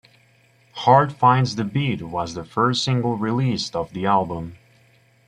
"Heart 0.77 1.11
Finds 1.11 1.57
the 1.57 1.63
Beat" 1.63 2.01
was 2.01 2.33
the 2.33 2.43
first 2.43 2.83
single 2.83 3.17
released 3.17 3.75
off 3.75 3.91
the 3.91 4.07
album. 4.07 4.57